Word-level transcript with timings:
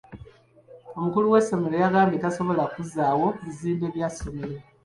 Omukulu 0.97 1.31
w'essomero 1.33 1.75
yagambye 1.79 2.21
tasobola 2.23 2.63
kuzzaawo 2.73 3.27
bizimbe 3.43 3.85
bya 3.95 4.07
ssomero. 4.13 4.55